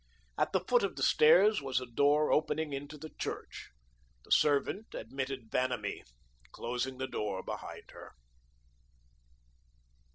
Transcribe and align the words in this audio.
At 0.35 0.51
the 0.51 0.61
foot 0.67 0.81
of 0.81 0.95
the 0.95 1.03
stairs 1.03 1.61
was 1.61 1.79
a 1.79 1.85
door 1.85 2.31
opening 2.31 2.73
into 2.73 2.97
the 2.97 3.11
church. 3.19 3.69
The 4.23 4.31
servant 4.31 4.95
admitted 4.95 5.51
Vanamee, 5.51 6.05
closing 6.51 6.97
the 6.97 7.05
door 7.07 7.43
behind 7.43 7.91
her. 7.91 8.15